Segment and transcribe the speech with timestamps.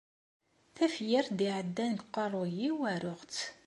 [0.75, 3.37] Tafyirt i d-iɛeddan deg uqerruy-iw, aruɣ-tt.